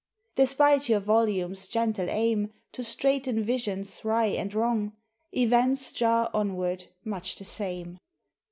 [0.33, 4.93] Despite your volumes' gentle aim To straighten visions wry and wrong,
[5.31, 7.99] Events jar onward much the same!